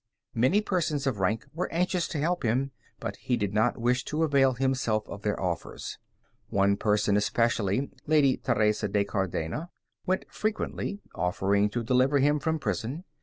Many 0.33 0.61
persons 0.61 1.05
of 1.05 1.19
rank 1.19 1.45
were 1.53 1.71
anxious 1.71 2.07
to 2.07 2.17
help 2.17 2.41
him, 2.41 2.71
but 2.99 3.17
he 3.17 3.37
did 3.37 3.53
not 3.53 3.77
wish 3.77 4.03
to 4.05 4.23
avail 4.23 4.53
himself 4.53 5.07
of 5.07 5.21
their 5.21 5.39
offers. 5.39 5.99
One 6.49 6.75
person 6.75 7.15
especially, 7.15 7.91
Lady 8.07 8.37
Teresa 8.37 8.87
de 8.87 9.05
Cardena, 9.05 9.69
sent 10.07 10.25
frequently, 10.31 11.01
offering 11.13 11.69
to 11.69 11.83
deliver 11.83 12.17
him 12.17 12.39
from 12.39 12.57
prison. 12.57 13.03